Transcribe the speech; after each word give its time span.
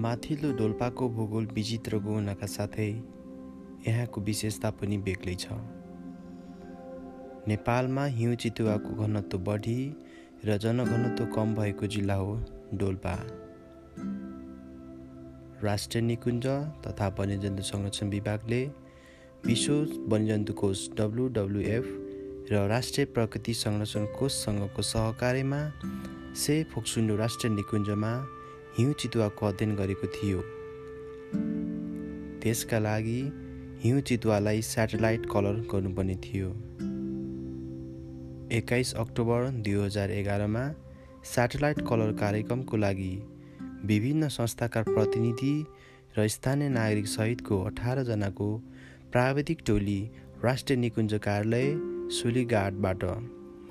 माथिल्लो 0.00 0.50
डोल्पाको 0.56 1.08
भूगोल 1.08 1.46
विचित्रको 1.52 2.12
हुनका 2.14 2.46
साथै 2.46 2.88
यहाँको 3.86 4.20
विशेषता 4.20 4.70
पनि 4.80 4.96
बेग्लै 5.06 5.34
छ। 5.34 5.58
नेपालमा 7.48 8.04
हिउँ 8.16 8.34
चितुवाको 8.42 8.90
घनत्व 8.96 9.38
बढी 9.48 9.76
र 10.44 10.56
जनघनत्व 10.56 11.26
कम 11.36 11.54
भएको 11.54 11.86
जिल्ला 11.86 12.14
हो 12.14 12.32
डोल्पा। 12.74 13.14
राष्ट्रिय 15.62 16.02
निकुञ्ज 16.02 16.46
तथा 16.86 17.08
वन्यजन्तु 17.18 17.62
संरक्षण 17.62 18.08
विभागले 18.08 18.62
विश्व 19.46 19.74
वन्यजन्तु 20.08 20.52
कोष 20.64 20.88
डब्लुडब्लुएफ 20.96 21.84
र 22.50 22.66
राष्ट्रिय 22.68 23.06
प्रकृति 23.14 23.54
संरक्षण 23.54 24.04
कोषसँगको 24.18 24.82
सहकार्यमा 24.82 25.62
से 26.40 26.62
फोक्सुन्डो 26.72 27.16
राष्ट्रिय 27.16 27.54
निकुञ्जमा 27.54 28.12
हिउँ 28.78 28.92
चितुवाको 28.92 29.46
अध्ययन 29.46 29.74
गरेको 29.76 30.06
थियो। 30.06 30.40
त्यसका 32.42 32.78
लागि 32.78 33.20
हिउँ 33.82 34.00
चितुवालाई 34.00 34.62
सेटेलाइट 34.62 35.26
कलर 35.26 35.56
गर्नुपर्ने 35.72 36.14
थियो। 36.16 36.48
एक्काइस 38.52 38.94
अक्टोबर 38.94 39.48
दुई 39.66 39.74
हजार 39.74 40.10
एघारमा 40.10 40.64
सेटेलाइट 41.24 41.80
कलर 41.80 42.12
कार्यक्रमको 42.12 42.76
लागि 42.76 43.12
विभिन्न 43.84 44.28
संस्थाका 44.28 44.82
प्रतिनिधि 44.82 45.54
र 46.18 46.28
स्थानीय 46.28 46.68
नागरिक 46.68 47.06
सहितको 47.06 47.62
अठारजनाको 47.64 48.56
प्राविधिक 49.12 49.58
टोली 49.66 50.00
राष्ट्रिय 50.44 50.78
निकुञ्ज 50.78 51.14
कार्यालय 51.22 51.68
सुलीघाटबाट 52.18 53.04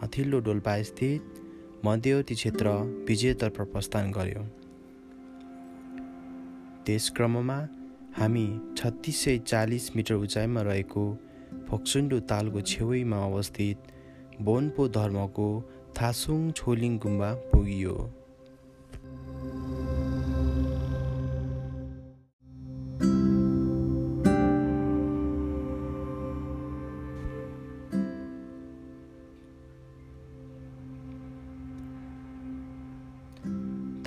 माथिल्लो 0.01 0.39
डोल्पा 0.39 0.81
स्थित 0.83 1.43
मध्यवर्ती 1.85 2.35
क्षेत्र 2.35 2.69
विजयतर्फ 3.07 3.61
प्रस्थान 3.61 4.11
गर्यो। 4.11 4.58
त्यस 6.89 7.09
क्रममा 7.15 7.55
हामी 8.17 8.45
छत्तिस 8.77 9.17
सय 9.23 9.37
चालिस 9.47 9.95
मिटर 9.95 10.15
उचाइमा 10.25 10.61
रहेको 10.61 11.03
फोक्सुन्डो 11.67 12.19
तालको 12.31 12.61
छेउमा 12.71 13.17
अवस्थित 13.25 13.77
बोनपो 14.41 14.87
धर्मको 14.97 15.49
थासुङ 15.99 16.39
छोलिङ 16.57 16.97
गुम्बा 16.97 17.29
पुगियो। 17.51 17.93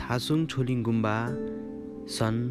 थासुङ 0.03 0.47
छोलिङ 0.47 0.83
गुम्बा 0.83 1.17
सन् 2.19 2.43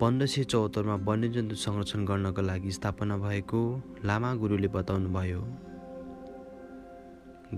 पन्ध्र 0.00 0.26
सय 0.26 0.44
चौहत्तरमा 0.44 0.94
वन्यजन्तु 1.06 1.54
संरक्षण 1.54 2.04
गर्नको 2.04 2.42
लागि 2.42 2.70
स्थापना 2.72 3.16
भएको 3.16 3.60
लामा 4.04 4.30
गुरुले 4.34 4.68
बताउनुभयो। 4.68 5.42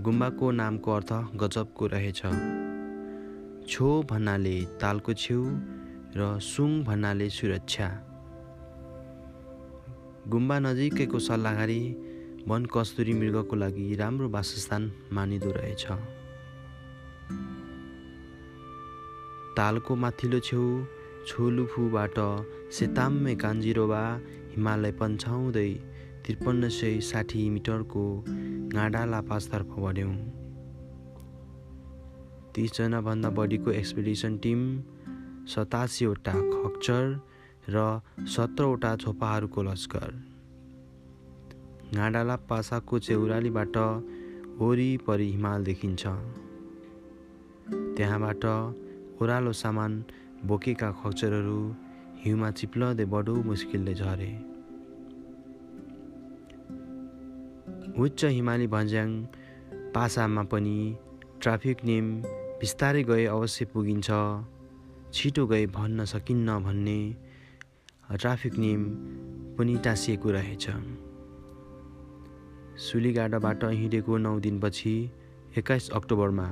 गुम्बाको 0.05 0.45
नामको 0.51 0.91
अर्थ 0.91 1.11
गजबको 1.41 1.87
रहेछ। 1.93 2.21
छो 3.69 3.87
भन्नाले 4.09 4.55
तालको 4.81 5.13
छेउ 5.13 5.41
र 6.17 6.21
सुङ 6.41 6.69
भन्नाले 6.83 7.29
सुरक्षा। 7.29 7.87
गुम्बा 10.27 10.57
नजिकैको 10.59 11.19
सल्लाहकारी 11.19 11.81
वन 12.47 12.65
कस्तुरी 12.73 13.13
मृगको 13.13 13.55
लागि 13.55 13.87
राम्रो 13.95 14.27
वासस्थान 14.29 14.83
मानिँदो 15.13 15.51
रहेछ। 15.51 15.83
तालको 19.57 19.95
माथिल्लो 19.95 20.39
छेउ 20.39 20.63
छोलुफुबाट 21.27 22.17
सेताम्मे 22.71 23.33
कान्जिरोवा 23.35 24.03
हिमालय 24.51 24.91
पन्छाउँदै 24.91 25.71
त्रिपन्न 26.25 26.69
सय 26.69 26.99
साठी 27.01 27.49
मिटरको 27.49 28.03
गाडाला 28.73 29.19
पासतर्फ 29.21 29.71
बढ्यौँ। 29.79 30.15
तिसजनाभन्दा 32.55 33.29
बढीको 33.29 33.71
एक्सपिडिसन 33.71 34.37
टिम 34.37 34.61
सतासीवटा 35.45 36.33
खक्चर 36.53 37.03
र 37.69 37.77
सत्रवटा 38.35 38.95
छोपाहरूको 38.95 39.63
लस्कर। 39.63 40.09
गाडाला 41.95 42.35
पासाको 42.49 42.99
चेउरालीबाट 42.99 43.77
वरिपरि 44.59 45.27
हिमाल 45.31 45.63
देखिन्छ। 45.63 46.03
त्यहाँबाट 47.97 48.45
ओह्रालो 49.21 49.51
सामान 49.53 49.91
बोकेका 50.47 50.89
खच्चरहरू 51.01 51.59
हिउँमा 52.23 52.49
चिप्लँदै 52.51 53.05
बडो 53.05 53.35
मुस्किलले 53.43 53.93
झरे। 53.93 54.31
उच्च 58.03 58.21
हिमाली 58.25 58.67
भन्ज्याङ 58.67 59.09
पासामा 59.95 60.43
पनि 60.51 60.77
ट्राफिक 61.41 61.77
नियम 61.85 62.07
बिस्तारै 62.59 63.03
गए 63.03 63.25
अवश्य 63.25 63.65
पुगिन्छ। 63.73 64.09
छिटो 65.13 65.45
गए 65.47 65.65
भन्न 65.77 66.05
सकिन्न 66.05 66.59
भन्ने 66.63 66.99
ट्राफिक 68.19 68.53
नियम 68.57 68.81
पनि 69.57 69.75
टाँसिएको 69.85 70.29
रहेछ। 70.31 70.65
सुलीगाडाबाट 72.85 73.63
हिँडेको 73.71 74.17
नौ 74.17 74.33
दिनपछि 74.39 74.95
एक्काइस 75.57 75.89
अक्टोबरमा 75.97 76.47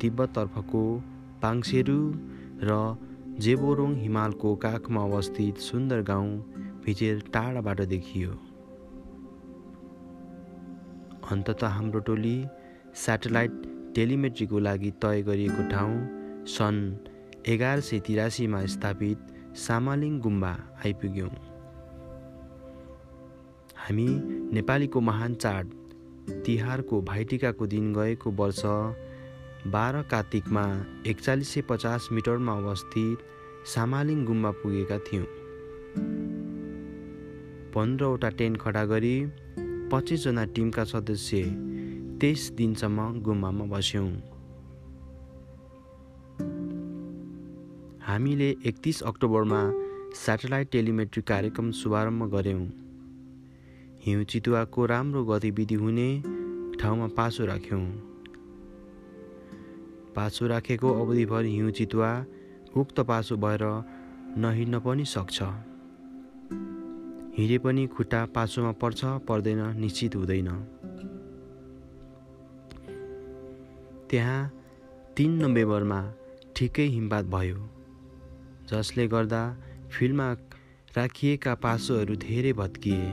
तिब्बततर्फको 0.00 0.82
पाङसेरु 1.42 2.00
र 2.62 2.70
जेबोरोङ 3.38 3.94
हिमालको 3.96 4.54
काखमा 4.62 5.02
अवस्थित 5.02 5.58
सुन्दर 5.60 6.00
गाउँ 6.02 6.30
भिजेर 6.84 7.20
टाढाबाट 7.34 7.80
देखियो। 7.92 8.30
अन्तत 11.32 11.62
हाम्रो 11.64 12.00
टोली 12.08 12.34
सेटेलाइट 12.96 13.62
टेलिमेट्रीको 13.94 14.58
लागि 14.58 14.90
तय 15.02 15.22
गरिएको 15.22 15.68
ठाउँ 15.70 15.94
सन् 16.48 16.80
एघार 17.46 17.80
सय 17.80 17.98
तिरासीमा 18.06 18.64
स्थापित 18.74 19.18
सामालिङ 19.66 20.18
गुम्बा 20.20 20.52
आइपुग्यौँ। 20.84 21.30
हामी 23.82 24.08
नेपालीको 24.54 25.00
महान 25.00 25.34
चाड 25.36 25.70
तिहारको 26.46 27.00
भाइटिकाको 27.02 27.66
दिन 27.66 27.92
गएको 27.94 28.30
वर्ष 28.40 28.62
बाह्र 29.66 30.02
कार्तिकमा 30.02 30.86
एकचालिस 31.06 31.54
सय 31.54 31.60
पचास 31.60 32.08
मिटरमा 32.12 32.52
अवस्थित 32.52 33.18
सामालिङ 33.66 34.24
गुम्बा 34.24 34.50
पुगेका 34.50 34.98
थियौँ। 34.98 35.24
पन्ध्रवटा 37.74 38.28
टेन्ट 38.28 38.60
खडा 38.60 38.84
गरी 38.84 39.26
पच्चिसजना 39.92 40.44
टिमका 40.44 40.84
सदस्य 40.84 41.42
तेइस 42.20 42.50
दिनसम्म 42.50 43.22
गुम्बामा 43.22 43.64
बस्यौँ। 43.64 44.10
हामीले 48.00 48.56
एकतिस 48.66 49.02
अक्टोबरमा 49.02 49.62
सेटेलाइट 50.14 50.70
टेलिमेट्री 50.70 51.22
कार्यक्रम 51.22 51.70
शुभारम्भ 51.70 52.34
गऱ्यौँ। 52.34 52.66
हिउँ 54.06 54.24
चितुवाको 54.24 54.86
राम्रो 54.86 55.24
गतिविधि 55.24 55.74
हुने 55.74 56.22
ठाउँमा 56.80 57.06
पासो 57.06 57.46
राख्यौँ। 57.46 57.86
पासो 60.16 60.46
राखेको 60.46 60.88
अवधिभर 61.02 61.44
हिउँ 61.44 61.70
चितुवा 61.70 62.10
उक्त 62.76 63.00
पासो 63.00 63.36
भएर 63.36 63.64
नहिँड्न 64.36 64.78
पनि 64.80 65.04
सक्छ। 65.04 65.38
हिँडे 67.38 67.58
पनि 67.58 67.86
खुट्टा 67.86 68.24
पासोमा 68.34 68.72
पर्छ 68.72 69.00
पर्दैन 69.28 69.60
निश्चित 69.80 70.16
हुँदैन। 70.16 70.48
त्यहाँ 74.10 74.40
तिन 75.16 75.30
नोभेम्बरमा 75.42 76.00
ठिकै 76.56 76.86
हिमपात 76.86 77.24
भयो 77.24 77.58
जसले 78.70 79.06
गर्दा 79.08 79.42
फिल्डमा 79.90 80.28
राखिएका 80.96 81.54
पासोहरू 81.54 82.14
धेरै 82.16 82.52
भत्किए। 82.52 83.08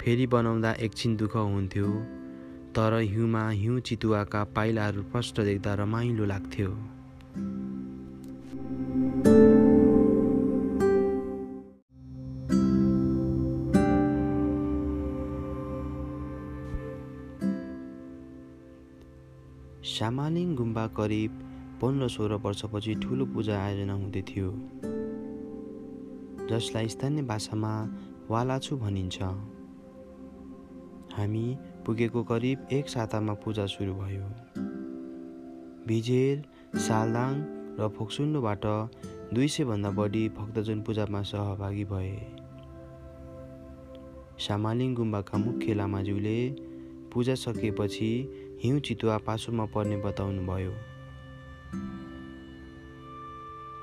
फेरि 0.00 0.26
बनाउँदा 0.26 0.72
एकछिन 0.72 1.16
दुःख 1.16 1.36
हुन्थ्यो। 1.36 1.88
तर 2.76 2.94
हिउँमा 3.00 3.48
हिउँ 3.50 3.80
चितुवाका 3.80 4.42
पाइलाहरू 4.54 5.02
प्रष्ट 5.12 5.40
देख्दा 5.40 5.74
रमाइलो 5.74 6.24
लाग्थ्यो। 6.24 6.70
सामालिङ 19.88 20.54
गुम्बा 20.56 20.86
करिब 20.96 21.32
पन्ध्र 21.82 22.08
सोह्र 22.08 22.34
वर्षपछि 22.44 22.94
ठुलो 23.02 23.24
पूजा 23.34 23.56
आयोजना 23.64 23.94
हुँदै 23.94 24.22
थियो 24.28 24.48
जसलाई 26.50 26.88
स्थानीय 26.88 27.22
भाषामा 27.30 27.72
वालाछु 28.30 28.76
भनिन्छ। 28.76 29.18
हामी 31.14 31.46
पुगेको 31.86 32.22
करिब 32.24 32.68
एक 32.72 32.88
सातामा 32.88 33.32
पूजा 33.34 33.64
सुरु 33.66 33.94
भयो। 33.94 34.28
भिजेर 35.86 36.44
सालदाङ 36.80 37.32
र 37.80 37.88
फोक्सुन्डोबाट 37.88 38.64
दुई 39.34 39.48
सयभन्दा 39.48 39.90
बढी 39.90 40.22
भक्तजन 40.28 40.80
पूजामा 40.82 41.20
सहभागी 41.22 41.84
भए। 41.84 42.14
सामालिङ 44.38 44.94
गुम्बाका 44.94 45.38
मुख्य 45.38 45.74
लामाज्यूले 45.74 46.38
पूजा 47.12 47.34
सकिएपछि 47.34 48.10
हिउँ 48.62 48.80
चितुवा 48.80 49.18
पासोमा 49.26 49.64
पर्ने 49.74 49.96
बताउनुभयो। 49.96 50.72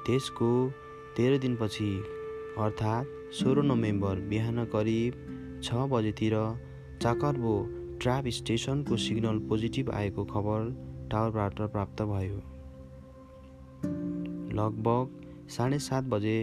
त्यसको 0.05 0.49
तेह्र 1.17 1.37
दिनपछि 1.37 1.91
अर्थात् 2.57 3.13
सोह्र 3.33 3.61
नोभेम्बर 3.63 4.25
बिहान 4.29 4.65
करिब 4.65 5.13
छ 5.63 5.85
बजेतिर 5.91 6.35
चाकर्बो 7.01 7.55
ट्राप 8.01 8.27
स्टेसनको 8.27 8.97
सिग्नल 8.97 9.39
पोजिटिभ 9.39 9.89
आएको 9.91 10.23
खबर 10.25 10.61
टावरबाट 11.11 11.59
प्राप्त 11.71 12.01
भयो। 12.01 12.37
लगभग 14.57 15.47
साढे 15.47 15.79
सात 15.79 16.03
बजे 16.03 16.37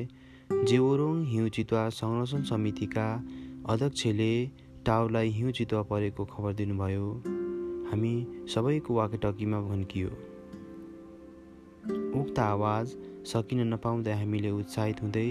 जेवरोङ 0.65 1.25
हिउँ 1.25 1.49
चितुवा 1.49 1.89
संरक्षण 1.91 2.43
समितिका 2.43 3.07
अध्यक्षले 3.69 4.31
टावरलाई 4.87 5.29
हिउँ 5.29 5.53
चितुवा 5.53 5.83
परेको 5.83 6.25
खबर 6.25 6.53
दिनुभयो। 6.53 7.09
हामी 7.91 8.15
सबैको 8.55 8.95
वाकेटकीमा 8.95 9.61
भन्कियो। 9.61 10.11
उक्त 12.21 12.39
आवाज 12.39 12.97
सकिन 13.27 13.67
नपाउँदै 13.75 14.13
हामीले 14.13 14.51
उत्साहित 14.51 15.03
हुँदै 15.03 15.27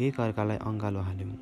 एकअर्कालाई 0.00 0.56
अँगालो 0.56 1.00
हाल्यौँ। 1.00 1.32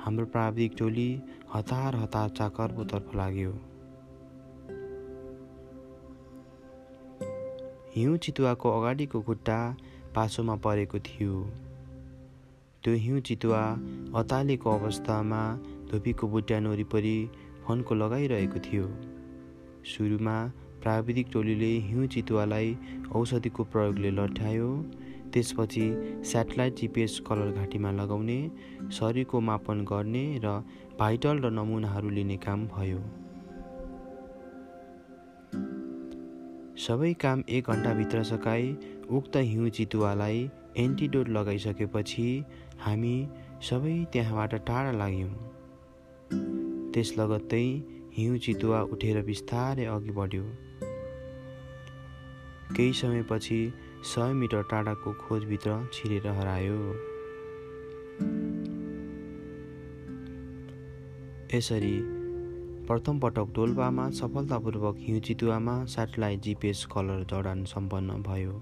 हाम्रो 0.00 0.26
प्राविधिक 0.26 0.72
टोली 0.78 1.10
हतार 1.54 1.96
हतार 1.96 2.28
चाकर्पोतर्फ 2.28 3.14
लाग्यो। 3.16 3.50
हिउँ 7.96 8.16
चितुवाको 8.16 8.70
अगाडिको 8.70 9.20
खुट्टा 9.20 9.76
पासोमा 10.14 10.56
परेको 10.56 10.98
थियो। 10.98 11.40
त्यो 12.84 12.94
हिउँ 12.94 13.20
चितुवा 13.20 13.62
अतालेको 14.14 14.70
अवस्थामा 14.70 15.40
धोपीको 15.90 16.28
बुट्यान 16.28 16.66
वरिपरि 16.66 17.16
फन्को 17.68 17.94
लगाइरहेको 17.94 18.58
थियो। 18.58 18.86
सुरुमा 19.84 20.36
प्राविधिक 20.82 21.26
टोलीले 21.32 21.72
हिउँ 21.88 22.06
चितुवालाई 22.06 22.76
औषधिको 23.12 23.64
प्रयोगले 23.64 24.10
लट्यायो 24.10 24.70
त्यसपछि 25.32 25.86
सेटेलाइट 26.24 26.74
जिपिएस 26.76 27.18
कलर 27.26 27.52
घाँटीमा 27.52 27.90
लगाउने 27.92 28.40
शरीरको 28.92 29.40
मापन 29.40 29.84
गर्ने 29.84 30.26
र 30.44 30.58
भाइटल 30.98 31.40
र 31.40 31.50
नमुनाहरू 31.50 32.10
लिने 32.10 32.36
काम 32.36 32.66
भयो। 32.68 33.00
सबै 36.78 37.12
काम 37.22 37.42
एक 37.48 37.70
घन्टाभित्र 37.70 38.22
सकाई 38.22 38.76
उक्त 39.10 39.36
हिउँ 39.36 39.68
चितुवालाई 39.68 40.48
एन्टिडोट 40.76 41.28
लगाइसकेपछि 41.28 42.28
हामी 42.80 43.16
सबै 43.62 43.94
त्यहाँबाट 44.12 44.54
टाढा 44.66 44.92
लाग्यौँ। 44.92 45.34
त्यस 46.94 47.12
लगत्तै 47.18 47.66
हिउँ 48.16 48.38
चितुवा 48.38 48.80
उठेर 48.92 49.22
बिस्तारै 49.22 49.84
अघि 49.86 50.10
बढ्यो। 50.10 50.44
केही 52.76 52.92
समयपछि 52.92 53.60
सय 54.02 54.32
मिटर 54.32 54.62
टाढाको 54.62 55.12
खोजभित्र 55.12 55.88
छिरेर 55.92 56.26
हरायो। 56.26 56.78
यसरी 61.54 61.96
प्रथम 62.86 63.18
पटक 63.20 63.52
डोल्पामा 63.54 64.08
सफलतापूर्वक 64.10 64.96
हिउँ 64.98 65.20
चितुवामा 65.20 65.84
सेटेलाइट 65.84 66.40
जिपिएस 66.40 66.84
कलर 66.84 67.24
जडान 67.24 67.64
सम्पन्न 67.64 68.22
भयो। 68.22 68.60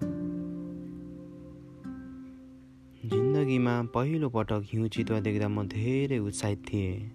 जिन्दगीमा 3.08 3.82
पहिलो 3.94 4.28
पटक 4.28 4.62
हिउँ 4.72 4.88
चितुवा 4.88 5.20
देख्दा 5.20 5.48
म 5.48 5.66
धेरै 5.68 6.18
उत्साहित 6.18 6.64
थिएँ। 6.72 7.12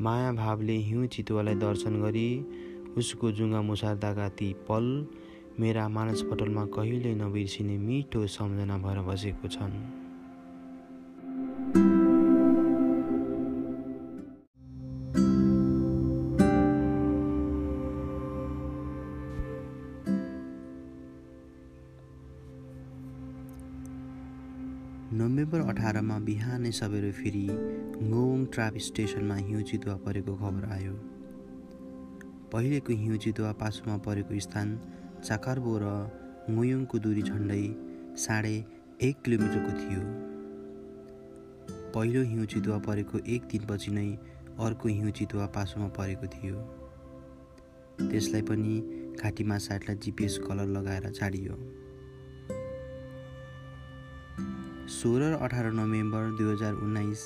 माया 0.00 0.32
भावले 0.32 0.76
हिउँ 0.76 1.06
चितुवालाई 1.06 1.54
दर्शन 1.54 2.02
गरी 2.02 2.28
उसको 2.98 3.32
जुङ्गा 3.32 3.62
मुसार्दाका 3.62 4.28
ती 4.28 4.52
पल 4.68 4.86
मेरा 5.60 5.84
मानसपटलमा 5.88 6.64
कहिल्यै 6.74 7.14
नबिर्सिने 7.14 7.76
मिठो 7.78 8.26
सम्झना 8.26 8.76
भएर 8.78 8.98
बसेको 9.06 9.48
छन्। 9.48 9.72
नोभेम्बर 25.18 25.60
अठारमा 25.70 26.18
बिहानै 26.28 26.70
सबेर 26.70 27.10
फेरि 27.12 27.46
गोङ 28.12 28.44
ट्राप 28.54 28.76
स्टेसनमा 28.86 29.36
हिउँ 29.48 29.62
चितुवा 29.70 29.96
परेको 30.06 30.34
खबर 30.36 30.64
आयो। 30.72 30.94
पहिलेको 32.52 32.92
हिउँ 33.02 33.18
चितुवा 33.18 33.52
पासोमा 33.60 33.96
परेको 34.06 34.38
स्थान 34.46 34.68
चाकर्बो 35.24 35.72
र 35.82 35.86
मुयोङको 36.50 36.98
दूरी 36.98 37.22
झन्डै 37.22 37.62
साढे 38.16 38.54
एक 39.02 39.16
किलोमिटरको 39.24 39.72
थियो। 39.80 40.02
पहिलो 41.94 42.22
हिउँ 42.30 42.46
चितुवा 42.46 42.78
परेको 42.86 43.18
एक 43.34 43.42
दिनपछि 43.50 43.90
नै 43.90 44.08
अर्को 44.66 44.88
हिउँ 44.88 45.10
चितुवा 45.18 45.46
पासोमा 45.56 45.88
परेको 45.98 46.26
थियो। 46.34 46.56
त्यसलाई 48.00 48.42
पनि 48.42 48.74
घाँटीमा 49.20 49.58
साइडलाई 49.58 49.96
जिपिएस 50.04 50.38
कलर 50.46 50.66
लगाएर 50.76 51.10
छाडियो 51.12 51.54
सोह्र 54.88 55.22
र 55.22 55.34
अठार 55.44 55.66
नोभेम्बर 55.72 56.30
दुई 56.38 56.52
हजार 56.52 56.74
उन्नाइस 56.84 57.20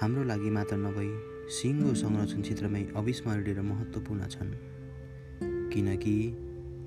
हाम्रो 0.00 0.22
लागि 0.24 0.50
मात्र 0.50 0.76
नभई 0.76 1.10
सिङ्गो 1.52 1.94
संरक्षण 2.02 2.40
क्षेत्रमै 2.42 2.84
अविस्मरणीय 2.96 3.54
र 3.54 3.62
महत्त्वपूर्ण 3.62 4.28
छन्। 4.28 4.52
किनकि 5.72 6.14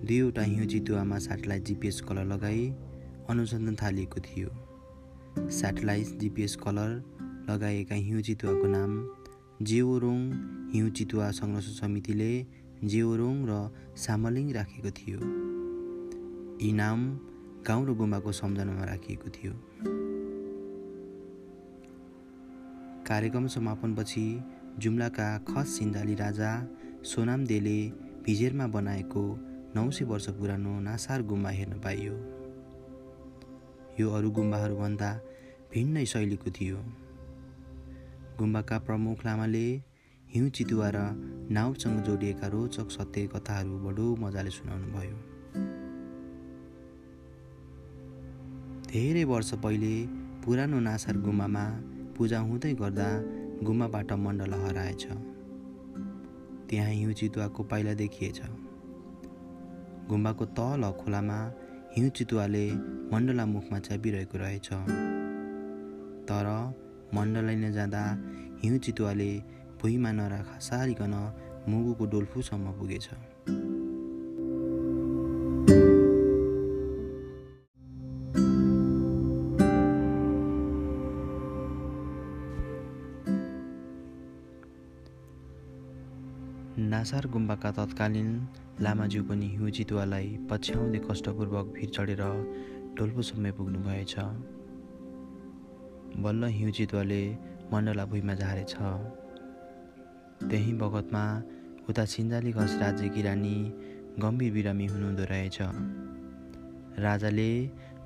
दुईवटा 0.06 0.42
हिउँ 0.42 0.66
चितुवामा 0.68 1.18
सेटेलाइट 1.18 1.64
जिपिएस 1.64 2.02
कलर 2.02 2.26
लगाई 2.26 2.64
अनुसन्धान 3.30 3.76
थालिएको 3.76 4.20
थियो। 4.20 4.50
सेटेलाइट 5.50 6.08
जिपिएस 6.20 6.56
कलर 6.56 6.90
लगाएका 7.50 7.96
हिउँ 7.96 8.22
चितुवाको 8.22 8.68
नाम 8.68 8.92
जेओरोङ 9.62 10.20
हिउँ 10.74 10.90
चितुवा 10.90 11.30
संरक्षण 11.32 11.72
समितिले 11.72 12.32
जेओरोङ 12.84 13.38
र 13.50 13.70
सामलिङ 13.96 14.52
राखेको 14.54 14.92
थियो। 14.92 15.20
यी 16.62 16.72
नाम 16.74 17.00
गाउँ 17.68 17.88
र 17.88 17.94
गुम्बाको 17.94 18.32
सम्झनामा 18.32 18.84
राखिएको 18.84 19.30
थियो। 19.30 19.54
कार्यक्रम 23.08 23.48
समापनपछि 23.48 24.26
जुम्लाका 24.80 25.30
खस 25.50 25.80
सिन्धाली 25.80 26.16
राजा 26.16 26.52
सोनाम 27.04 27.46
देले 27.46 27.80
भिजेरमा 28.26 28.68
बनाएको 28.68 29.24
नौ 29.76 29.90
सय 29.90 30.06
वर्ष 30.06 30.28
पुरानो 30.30 30.80
नासार 30.80 31.22
गुम्बा 31.22 31.50
हेर्न 31.50 31.80
पाइयो। 31.82 32.14
यो 34.00 34.10
अरू 34.10 34.30
गुम्बाहरूभन्दा 34.32 35.10
भिन्नै 35.72 36.06
शैलीको 36.06 36.50
थियो। 36.52 36.78
गुम्बाका 38.38 38.78
प्रमुख 38.80 39.26
लामाले 39.26 39.66
हिउँ 40.28 40.50
चितुवा 40.50 40.90
र 40.96 40.98
नाउसँग 41.50 41.98
जोडिएका 42.06 42.48
रोचक 42.48 42.88
सत्य 42.92 43.26
कथाहरू 43.34 43.74
बडो 43.86 44.06
मजाले 44.22 44.50
सुनाउनु 44.50 44.88
भयो 44.94 45.18
धेरै 48.88 49.24
वर्ष 49.26 49.54
पहिले 49.64 49.94
पुरानो 50.46 50.80
नासार 50.80 51.18
गुम्बामा 51.26 51.66
पूजा 52.18 52.40
हुँदै 52.40 52.74
गर्दा 52.82 53.08
गुम्बाबाट 53.66 54.14
मण्डल 54.26 54.54
हराएछ। 54.66 55.04
त्यहाँ 56.70 56.92
हिउँ 56.92 57.14
चितुवाको 57.14 57.64
पाइला 57.64 57.94
देखिएछ। 58.04 58.42
गुम्बाको 60.10 60.46
तल 60.58 60.84
खोलामा 61.00 61.38
हिउँ 61.96 62.10
चितुवाले 62.10 62.66
मण्डला 63.12 63.46
मुखमा 63.46 63.80
च्यापिरहेको 63.80 64.38
रहेछ। 64.38 64.68
तर 66.30 66.48
मण्डलाई 67.16 67.56
नजाँदा 67.56 68.04
हिउँ 68.64 68.78
चितुवाले 68.86 69.32
भुइँमा 69.82 70.12
नराखा 70.12 70.58
सारिकन 70.68 71.14
मुगुको 71.70 72.06
डोल्फुसम्म 72.06 72.72
पुगेछ। 72.80 73.08
नासार 86.92 87.26
गुम्बाका 87.28 87.70
तत्कालीन 87.72 88.30
लामाज्यू 88.82 89.24
पनि 89.24 89.48
हिउँ 89.48 89.70
चितुवालाई 89.70 90.28
पछ्याउँदै 90.50 91.00
कष्टपूर्वक 91.10 91.66
भिर 91.74 91.90
चढेर 91.96 92.22
डोल्पोसम्म 92.98 93.52
पुग्नुभएछ 93.58 94.16
बल्ल 96.24 96.44
हिउँ 96.58 96.72
चितुवाले 96.72 97.22
मण्डला 97.74 98.06
भुइँमा 98.06 98.34
झारेछ। 98.34 98.74
त्यही 100.50 100.74
बगतमा 100.74 101.24
उता 101.90 102.06
सिन्जाली 102.06 102.52
घस 102.52 102.78
राज्यकी 102.82 103.22
रानी 103.22 103.56
गम्भीर 104.20 104.52
बिरामी 104.54 104.86
हुनुहुँदो 104.88 105.24
रहेछ। 105.30 105.58
राजाले 107.00 107.50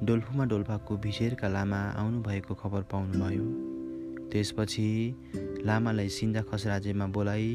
डोल्फुमा 0.03 0.45
डोल्पाको 0.45 0.97
भिसेरका 0.97 1.47
लामा 1.47 1.81
आउनुभएको 1.99 2.53
खबर 2.53 2.81
पाउनुभयो। 2.91 3.45
त्यसपछि 4.31 4.89
लामालाई 5.65 6.09
सिन्धा 6.09 6.41
खसराजेमा 6.51 7.05
बोलाइ 7.15 7.47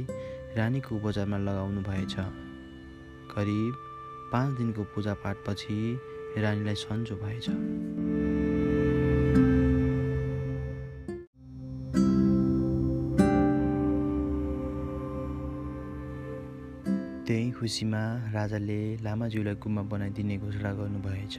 रानीको 0.56 0.96
उपचारमा 0.96 1.38
लगाउनु 1.38 1.80
भएछ। 1.82 2.16
करिब 3.34 3.74
पाँच 4.32 4.56
दिनको 4.58 4.82
पूजापाठपछि 4.94 5.78
रानीलाई 6.38 6.74
सन्चो 6.74 7.14
भएछ। 7.16 7.46
त्यही 17.26 17.50
खुसीमा 17.50 18.02
राजाले 18.32 18.80
लामाज्यूलाई 19.02 19.54
गुम्बा 19.54 19.82
बनाइदिने 19.92 20.36
घोषणा 20.38 20.72
गर्नुभएछ। 20.72 21.36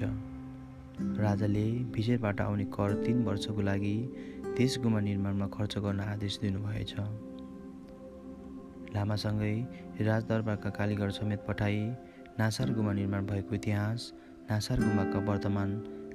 राजाले 1.19 1.65
भिजेरबाट 1.93 2.41
आउने 2.41 2.65
कर 2.75 2.93
तिन 3.03 3.23
वर्षको 3.23 3.61
लागि 3.61 3.97
त्यस 4.57 4.77
गुम्बा 4.83 4.99
निर्माणमा 4.99 5.47
खर्च 5.53 5.77
गर्न 5.77 5.99
आदेश 5.99 6.39
दिनुभएछ। 6.41 6.93
लामासँगै 8.95 9.55
राजदरबारका 10.01 10.69
कालीगढ 10.69 11.11
समेत 11.11 11.41
पठाई 11.47 11.79
नासार 12.39 12.73
गुम्बा 12.73 12.93
निर्माण 12.93 13.25
भएको 13.25 13.55
इतिहास 13.55 14.11
नासार 14.49 14.79
गुम्बाका 14.79 15.19
वर्तमान 15.29 15.69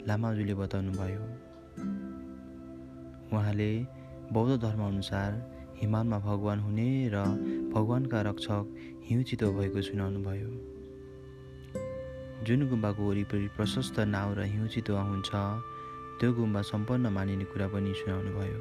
लामाजुले 0.09 0.55
बताउनुभयो। 0.55 1.23
उहाँले 3.33 3.73
बौद्ध 4.33 4.61
धर्मअनुसार 4.63 5.31
हिमालमा 5.81 6.19
भगवान 6.19 6.59
हुने 6.61 6.89
र 7.15 7.17
भगवानका 7.75 8.21
रक्षक 8.23 8.65
हिउँ 9.07 9.23
चितो 9.23 9.53
भएको 9.53 9.83
सुनाउनुभयो। 9.83 10.51
जुन 12.47 12.69
गुम्बाको 12.69 13.03
वरिपरि 13.09 13.49
प्रशस्त 13.57 14.01
नाउँ 14.07 14.35
र 14.37 14.41
हिउँ 14.55 14.69
चितुवा 14.69 15.03
हुन्छ 15.03 15.31
त्यो 16.19 16.33
गुम्बा 16.33 16.63
सम्पन्न 16.63 17.07
मानिने 17.13 17.45
कुरा 17.45 17.69
पनि 17.69 17.93
सुनाउनुभयो। 17.95 18.61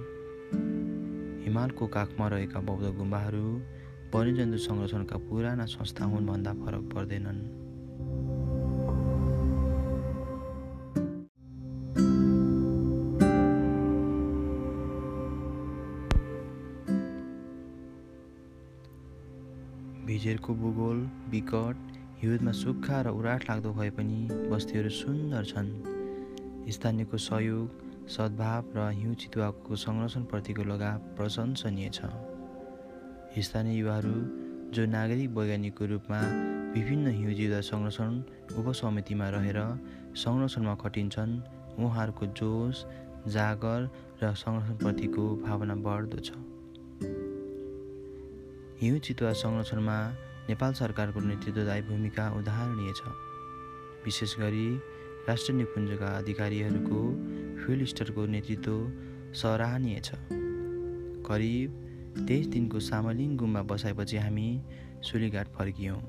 हिमालको 1.46 1.88
काखमा 1.88 2.28
रहेका 2.28 2.60
बौद्ध 2.60 2.86
गुम्बाहरू 2.98 3.48
वन्यजन्तु 4.14 4.58
संरक्षणका 4.58 5.18
पुराना 5.28 5.66
संस्था 5.66 6.06
हुन् 6.06 6.28
भन्दा 6.28 6.52
फरक 6.54 6.84
पर्दैनन्। 6.94 7.42
भिजेरको 20.08 20.54
भूगोल 20.56 21.00
विकट 21.30 21.76
हिउँदमा 22.22 22.52
सुक्खा 22.52 23.02
र 23.02 23.08
उराट 23.12 23.50
लाग्दो 23.50 23.72
भए 23.74 23.90
पनि 23.98 24.20
बस्तीहरू 24.52 24.90
सुन्दर 24.90 25.44
छन्। 25.52 25.70
स्थानीयको 26.72 27.18
सहयोग 27.18 27.68
सद्भाव 28.08 28.64
र 28.76 28.90
हिउँ 28.98 29.16
चितुवाको 29.22 29.76
संरक्षणप्रतिको 29.76 30.64
लगाव 30.64 30.98
प्रशंसनीय 31.16 31.90
छ। 31.94 32.37
स्थानीय 33.44 33.78
युवाहरू 33.80 34.14
जो 34.74 34.86
नागरिक 34.86 35.30
वैज्ञानिकको 35.30 35.86
रूपमा 35.86 36.20
विभिन्न 36.74 37.08
हिउँ 37.08 37.34
चितुवा 37.34 37.60
संरक्षण 37.62 38.10
उपसमितिमा 38.60 39.30
रहेर 39.30 39.60
संरक्षणमा 40.18 40.76
खटिन्छन् 40.76 41.34
उहाँहरूको 41.80 42.26
जोस 42.40 42.86
जागर 43.28 43.90
र 44.24 44.34
संरक्षणप्रतिको 44.34 45.24
भावना 45.46 45.76
बढ्दो 45.86 46.18
छ। 46.18 46.32
हिउँ 48.82 49.00
चितुवा 49.00 49.34
संरक्षणमा 49.34 49.98
नेपाल 50.50 50.74
सरकारको 50.74 51.20
नेतृत्वदायी 51.20 51.82
भूमिका 51.82 52.30
उदाहरणीय 52.40 52.94
छ। 52.98 53.02
विशेष 54.06 54.38
गरी 54.40 54.70
राष्ट्र 55.30 55.54
निकुञ्जका 55.54 56.10
अधिकारीहरूको 56.18 57.02
फिल्ड 57.62 57.86
स्टरको 57.86 58.26
नेतृत्व 58.26 58.74
सराहनीय 59.34 60.00
छ। 60.00 60.16
करिब 61.28 61.84
तेइस 62.26 62.48
दिनको 62.48 62.80
सामलिङ 62.80 63.36
गुम्बा 63.38 63.62
बसाएपछि 63.70 64.18
हामी 64.18 64.48
सुलीघाट 65.04 65.48
फर्कियौँ। 65.48 66.00